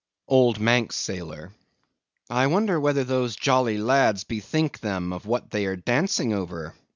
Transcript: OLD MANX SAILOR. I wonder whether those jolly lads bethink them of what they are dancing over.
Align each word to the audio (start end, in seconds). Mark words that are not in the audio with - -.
OLD 0.29 0.57
MANX 0.59 0.95
SAILOR. 0.95 1.51
I 2.27 2.47
wonder 2.47 2.79
whether 2.79 3.03
those 3.03 3.35
jolly 3.35 3.77
lads 3.77 4.23
bethink 4.23 4.79
them 4.79 5.13
of 5.13 5.27
what 5.27 5.51
they 5.51 5.67
are 5.67 5.75
dancing 5.75 6.33
over. 6.33 6.73